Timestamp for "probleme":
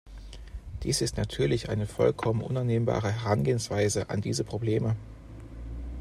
4.43-4.95